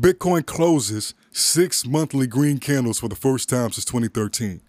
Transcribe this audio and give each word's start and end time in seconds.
Bitcoin 0.00 0.46
closes 0.46 1.12
six 1.32 1.84
monthly 1.84 2.28
green 2.28 2.58
candles 2.58 3.00
for 3.00 3.08
the 3.08 3.16
first 3.16 3.48
time 3.48 3.72
since 3.72 3.84
2013. 3.84 4.60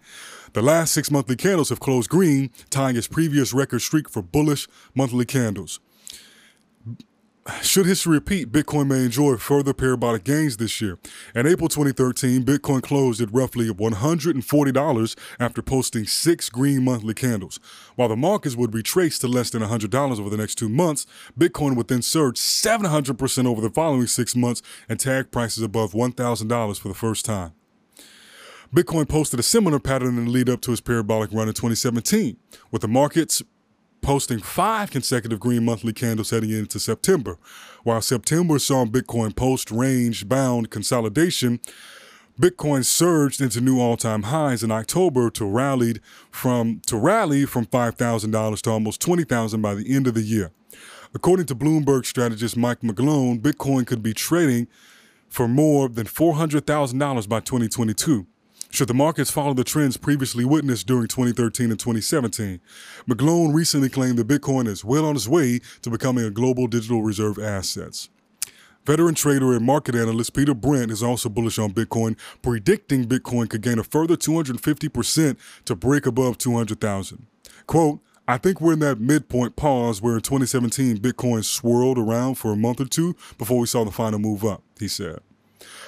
The 0.53 0.61
last 0.63 0.91
six 0.91 1.11
monthly 1.11 1.35
candles 1.35 1.69
have 1.69 1.79
closed 1.79 2.09
green, 2.09 2.49
tying 2.71 2.95
its 2.95 3.07
previous 3.07 3.53
record 3.53 3.81
streak 3.81 4.09
for 4.09 4.23
bullish 4.23 4.67
monthly 4.95 5.25
candles. 5.25 5.79
Should 7.61 7.85
history 7.85 8.13
repeat, 8.13 8.51
Bitcoin 8.51 8.87
may 8.87 9.05
enjoy 9.05 9.37
further 9.37 9.73
parabolic 9.73 10.23
gains 10.23 10.57
this 10.57 10.81
year. 10.81 10.97
In 11.35 11.47
April 11.47 11.69
2013, 11.69 12.43
Bitcoin 12.43 12.81
closed 12.81 13.21
at 13.21 13.33
roughly 13.33 13.69
$140 13.69 15.15
after 15.39 15.61
posting 15.61 16.05
six 16.05 16.49
green 16.49 16.83
monthly 16.83 17.13
candles. 17.13 17.59
While 17.95 18.09
the 18.09 18.15
markets 18.15 18.55
would 18.55 18.73
retrace 18.73 19.19
to 19.19 19.27
less 19.27 19.49
than 19.49 19.61
$100 19.61 20.19
over 20.19 20.29
the 20.29 20.37
next 20.37 20.55
two 20.55 20.69
months, 20.69 21.05
Bitcoin 21.37 21.75
would 21.75 21.87
then 21.87 22.01
surge 22.01 22.37
700% 22.37 23.45
over 23.45 23.61
the 23.61 23.69
following 23.69 24.07
six 24.07 24.35
months 24.35 24.61
and 24.87 24.99
tag 24.99 25.31
prices 25.31 25.63
above 25.63 25.93
$1,000 25.93 26.79
for 26.79 26.87
the 26.87 26.93
first 26.93 27.25
time. 27.25 27.53
Bitcoin 28.73 29.09
posted 29.09 29.39
a 29.39 29.43
similar 29.43 29.79
pattern 29.79 30.17
in 30.17 30.25
the 30.25 30.31
lead 30.31 30.49
up 30.49 30.61
to 30.61 30.71
its 30.71 30.81
parabolic 30.81 31.31
run 31.31 31.47
in 31.47 31.53
2017, 31.53 32.37
with 32.71 32.81
the 32.81 32.87
markets 32.87 33.41
posting 34.01 34.39
five 34.39 34.91
consecutive 34.91 35.39
green 35.39 35.65
monthly 35.65 35.93
candles 35.93 36.29
heading 36.29 36.51
into 36.51 36.79
September. 36.79 37.37
While 37.83 38.01
September 38.01 38.59
saw 38.59 38.85
Bitcoin 38.85 39.35
post 39.35 39.71
range 39.71 40.27
bound 40.27 40.69
consolidation, 40.69 41.59
Bitcoin 42.39 42.85
surged 42.85 43.41
into 43.41 43.59
new 43.59 43.81
all-time 43.81 44.23
highs 44.23 44.63
in 44.63 44.71
October 44.71 45.29
to 45.31 45.45
rallied 45.45 45.99
from 46.31 46.81
to 46.85 46.97
rally 46.97 47.45
from 47.45 47.65
$5,000 47.65 48.61
to 48.61 48.69
almost 48.69 49.01
$20,000 49.01 49.61
by 49.61 49.75
the 49.75 49.93
end 49.93 50.07
of 50.07 50.13
the 50.13 50.21
year. 50.21 50.51
According 51.13 51.47
to 51.47 51.55
Bloomberg 51.55 52.05
strategist 52.05 52.55
Mike 52.55 52.79
McGlone, 52.79 53.41
Bitcoin 53.41 53.85
could 53.85 54.01
be 54.01 54.13
trading 54.13 54.67
for 55.27 55.47
more 55.47 55.89
than 55.89 56.07
$400,000 56.07 57.27
by 57.27 57.39
2022 57.39 58.25
should 58.69 58.87
the 58.87 58.93
markets 58.93 59.31
follow 59.31 59.53
the 59.53 59.63
trends 59.63 59.97
previously 59.97 60.45
witnessed 60.45 60.87
during 60.87 61.07
2013 61.07 61.71
and 61.71 61.79
2017. 61.79 62.61
McGlone 63.07 63.53
recently 63.53 63.89
claimed 63.89 64.17
that 64.17 64.27
Bitcoin 64.27 64.67
is 64.67 64.85
well 64.85 65.05
on 65.05 65.15
its 65.15 65.27
way 65.27 65.59
to 65.81 65.89
becoming 65.89 66.25
a 66.25 66.29
global 66.29 66.67
digital 66.67 67.01
reserve 67.01 67.39
asset. 67.39 68.07
Veteran 68.85 69.15
trader 69.15 69.53
and 69.53 69.65
market 69.65 69.95
analyst 69.95 70.33
Peter 70.33 70.53
Brandt 70.53 70.91
is 70.91 71.03
also 71.03 71.29
bullish 71.29 71.59
on 71.59 71.73
Bitcoin, 71.73 72.17
predicting 72.41 73.05
Bitcoin 73.05 73.49
could 73.49 73.61
gain 73.61 73.77
a 73.77 73.83
further 73.83 74.15
250% 74.15 75.37
to 75.65 75.75
break 75.75 76.05
above 76.05 76.37
200,000. 76.37 77.27
Quote, 77.67 77.99
I 78.27 78.37
think 78.37 78.61
we're 78.61 78.73
in 78.73 78.79
that 78.79 78.99
midpoint 78.99 79.55
pause 79.55 80.01
where 80.01 80.15
in 80.15 80.21
2017 80.21 80.97
Bitcoin 80.97 81.43
swirled 81.43 81.97
around 81.97 82.35
for 82.35 82.51
a 82.51 82.55
month 82.55 82.79
or 82.79 82.85
two 82.85 83.15
before 83.37 83.59
we 83.59 83.65
saw 83.65 83.83
the 83.83 83.91
final 83.91 84.19
move 84.19 84.45
up, 84.45 84.63
he 84.79 84.87
said. 84.87 85.19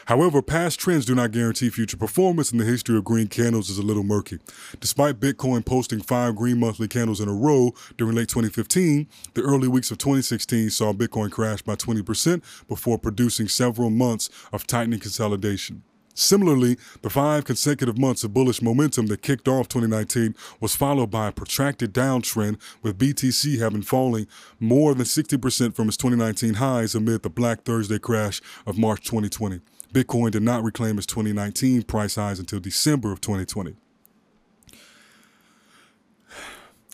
However, 0.06 0.42
past 0.42 0.80
trends 0.80 1.06
do 1.06 1.16
not 1.16 1.32
guarantee 1.32 1.70
future 1.70 1.98
performance, 1.98 2.52
and 2.52 2.60
the 2.60 2.66
history 2.66 2.98
of 2.98 3.04
green 3.04 3.28
candles 3.28 3.70
is 3.70 3.78
a 3.78 3.84
little 3.84 4.04
murky. 4.04 4.40
Despite 4.80 5.20
Bitcoin 5.20 5.66
posting 5.66 6.02
five 6.02 6.36
green 6.36 6.60
monthly 6.60 6.88
candles 6.88 7.22
in 7.22 7.30
a 7.30 7.34
row 7.34 7.74
during 7.98 8.16
late 8.16 8.30
2015, 8.30 9.08
the 9.34 9.42
early 9.42 9.68
weeks 9.68 9.92
of 9.92 9.98
2016 9.98 10.70
saw 10.70 10.94
Bitcoin 10.94 11.32
crash 11.32 11.62
by 11.62 11.76
20% 11.76 12.42
before 12.68 12.98
producing 12.98 13.48
several 13.48 13.90
months 13.90 14.30
of 14.52 14.68
tightening 14.68 15.00
consolidation. 15.00 15.84
Similarly, 16.14 16.78
the 17.02 17.10
five 17.10 17.46
consecutive 17.46 17.98
months 17.98 18.24
of 18.24 18.34
bullish 18.34 18.62
momentum 18.62 19.08
that 19.08 19.22
kicked 19.22 19.48
off 19.48 19.70
2019 19.70 20.36
was 20.60 20.76
followed 20.76 21.10
by 21.10 21.28
a 21.28 21.32
protracted 21.32 21.94
downtrend, 21.94 22.60
with 22.82 22.98
BTC 22.98 23.60
having 23.60 23.82
fallen 23.82 24.28
more 24.60 24.94
than 24.94 25.06
60% 25.06 25.74
from 25.74 25.88
its 25.88 25.98
2019 25.98 26.56
highs 26.56 26.96
amid 26.96 27.24
the 27.24 27.30
Black 27.30 27.64
Thursday 27.64 27.98
crash 27.98 28.42
of 28.66 28.78
March 28.78 29.04
2020. 29.06 29.62
Bitcoin 29.94 30.32
did 30.32 30.44
not 30.44 30.64
reclaim 30.64 30.98
its 30.98 31.08
2019 31.08 31.84
price 31.84 32.16
highs 32.16 32.40
until 32.40 32.60
December 32.60 33.12
of 33.12 33.22
2020. 33.22 33.76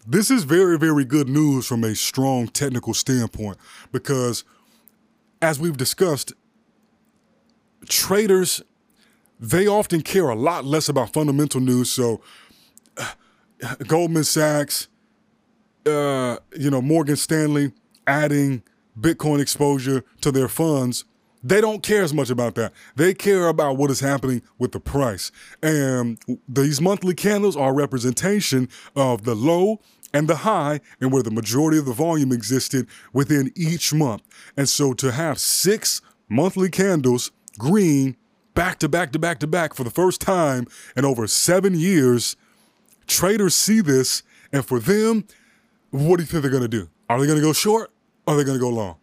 This 0.05 0.31
is 0.31 0.45
very, 0.45 0.77
very 0.77 1.03
good 1.03 1.27
news 1.27 1.67
from 1.67 1.83
a 1.83 1.93
strong 1.93 2.47
technical 2.47 2.93
standpoint 2.93 3.57
because, 3.91 4.45
as 5.41 5.59
we've 5.59 5.75
discussed, 5.75 6.33
traders 7.87 8.63
they 9.39 9.67
often 9.67 10.01
care 10.01 10.29
a 10.29 10.35
lot 10.35 10.65
less 10.65 10.89
about 10.89 11.13
fundamental 11.13 11.61
news. 11.61 11.91
So, 11.91 12.21
uh, 12.97 13.13
Goldman 13.87 14.23
Sachs, 14.23 14.87
uh, 15.85 16.37
you 16.57 16.69
know, 16.69 16.81
Morgan 16.81 17.15
Stanley 17.15 17.71
adding 18.05 18.63
Bitcoin 18.99 19.39
exposure 19.39 20.03
to 20.21 20.31
their 20.31 20.47
funds 20.47 21.05
they 21.47 21.61
don't 21.61 21.81
care 21.81 22.03
as 22.03 22.13
much 22.13 22.29
about 22.29 22.55
that. 22.55 22.73
They 22.95 23.13
care 23.13 23.47
about 23.47 23.77
what 23.77 23.89
is 23.89 23.99
happening 24.01 24.41
with 24.57 24.73
the 24.73 24.79
price. 24.79 25.31
And 25.63 26.19
these 26.47 26.81
monthly 26.81 27.13
candles 27.13 27.55
are 27.55 27.73
representation 27.73 28.67
of 28.95 29.23
the 29.23 29.35
low 29.35 29.79
and 30.13 30.27
the 30.27 30.37
high 30.37 30.81
and 30.99 31.11
where 31.11 31.23
the 31.23 31.31
majority 31.31 31.77
of 31.77 31.85
the 31.85 31.93
volume 31.93 32.31
existed 32.31 32.87
within 33.13 33.51
each 33.55 33.93
month. 33.93 34.23
And 34.57 34.67
so 34.67 34.93
to 34.95 35.11
have 35.11 35.39
six 35.39 36.01
monthly 36.27 36.69
candles 36.69 37.31
green 37.57 38.17
back 38.53 38.79
to 38.79 38.89
back 38.89 39.11
to 39.13 39.19
back 39.19 39.39
to 39.39 39.47
back 39.47 39.73
for 39.73 39.83
the 39.83 39.89
first 39.89 40.19
time 40.19 40.67
in 40.95 41.05
over 41.05 41.27
seven 41.27 41.75
years, 41.75 42.35
traders 43.05 43.55
see 43.55 43.79
this. 43.79 44.23
And 44.51 44.65
for 44.65 44.79
them, 44.79 45.25
what 45.91 46.17
do 46.17 46.23
you 46.23 46.27
think 46.27 46.41
they're 46.41 46.51
going 46.51 46.63
to 46.63 46.67
do? 46.67 46.89
Are 47.09 47.19
they 47.19 47.25
going 47.25 47.39
to 47.39 47.45
go 47.45 47.53
short? 47.53 47.91
Or 48.25 48.33
are 48.33 48.37
they 48.37 48.43
going 48.43 48.57
to 48.57 48.61
go 48.61 48.69
long? 48.69 48.97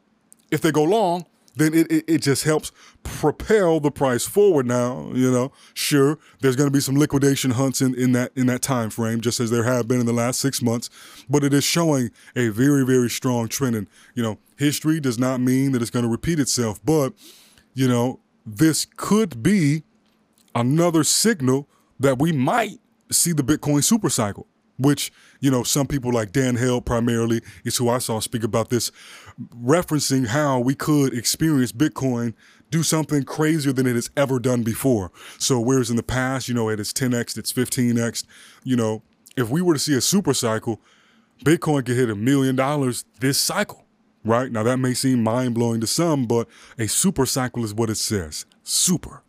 If 0.51 0.61
they 0.61 0.71
go 0.71 0.83
long, 0.85 1.27
then 1.57 1.75
it, 1.75 1.91
it, 1.91 2.05
it, 2.09 2.23
just 2.23 2.45
helps 2.45 2.73
propel 3.03 3.81
the 3.81 3.91
price 3.91 4.25
forward 4.27 4.67
now 4.67 5.11
you 5.15 5.31
know. 5.31 5.53
Sure 5.75 6.19
there's 6.41 6.57
going 6.57 6.69
to 6.69 6.73
be 6.73 6.81
some 6.81 6.97
liquidation 6.97 7.53
hunts 7.53 7.81
in, 7.81 7.95
in 7.95 8.13
that 8.13 8.33
in 8.37 8.47
that 8.47 8.63
time 8.63 8.91
frame 8.91 9.21
just 9.21 9.41
as 9.41 9.51
there 9.51 9.65
have 9.65 9.89
been 9.89 10.01
in 10.01 10.07
the 10.07 10.13
last 10.13 10.41
six 10.41 10.63
months 10.63 10.91
but 11.29 11.45
it 11.45 11.53
is 11.53 11.65
showing 11.65 12.11
a 12.37 12.49
very 12.49 12.85
very 12.85 13.11
strong 13.11 13.49
trend. 13.49 13.77
And 13.77 13.87
you 14.15 14.23
know 14.23 14.39
history 14.57 15.01
does 15.01 15.19
not 15.19 15.41
mean 15.41 15.73
that 15.73 15.83
it's 15.83 15.91
going 15.91 16.05
to 16.05 16.11
repeat 16.11 16.39
itself 16.39 16.81
but 16.85 17.13
you 17.75 17.89
know 17.89 18.21
this 18.47 18.87
could 18.97 19.43
be 19.43 19.85
another 20.55 21.05
signal 21.05 21.69
that 21.99 22.19
we 22.19 22.33
might 22.33 22.79
see 23.11 23.33
the 23.33 23.43
bitcoin 23.43 23.83
super 23.83 24.11
cycle 24.11 24.47
which 24.77 25.13
you 25.41 25.51
know 25.51 25.63
some 25.63 25.87
people 25.87 26.13
like 26.13 26.33
dan 26.33 26.57
held 26.57 26.85
primarily 26.85 27.41
is 27.65 27.77
who 27.77 27.89
i 27.89 27.99
saw 27.99 28.19
speak 28.19 28.43
about 28.43 28.71
this 28.71 28.91
referencing 29.57 30.27
how 30.27 30.59
we 30.59 30.75
could 30.75 31.15
experience 31.15 31.73
bitcoin 31.73 32.35
do 32.75 32.83
something 32.83 33.23
crazier 33.23 33.73
than 33.73 33.87
it 33.87 33.95
has 33.95 34.11
ever 34.17 34.41
done 34.41 34.65
before. 34.65 35.13
So 35.39 35.61
whereas 35.61 35.91
in 35.91 35.97
the 35.97 36.03
past 36.03 36.49
you 36.49 36.55
know 36.55 36.69
it 36.69 36.81
is 36.81 36.93
10x 36.93 37.39
it's 37.39 37.53
15x 37.53 38.25
you 38.65 38.75
know 38.75 39.03
if 39.37 39.49
we 39.49 39.63
were 39.63 39.75
to 39.75 39.79
see 39.79 39.95
a 39.95 40.01
super 40.01 40.35
cycle 40.35 40.81
bitcoin 41.45 41.87
could 41.87 41.97
hit 41.97 42.11
a 42.11 42.17
million 42.17 42.57
dollars 42.57 43.05
this 43.21 43.41
cycle 43.41 43.87
right? 44.25 44.51
Now 44.51 44.63
that 44.63 44.79
may 44.79 44.95
seem 44.95 45.23
mind-blowing 45.23 45.81
to 45.83 45.87
some 45.87 46.27
but 46.27 46.49
a 46.79 46.89
super 46.89 47.27
cycle 47.27 47.65
is 47.65 47.75
what 47.75 47.91
it 47.91 47.97
says 47.97 48.47
super 48.63 49.23